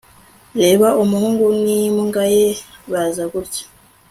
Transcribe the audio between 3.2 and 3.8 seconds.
gutya